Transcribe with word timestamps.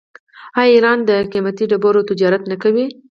آیا 0.59 0.71
ایران 0.75 0.99
د 1.09 1.11
قیمتي 1.31 1.65
ډبرو 1.71 2.07
تجارت 2.09 2.43
نه 2.51 2.55
کوي؟ 2.63 2.85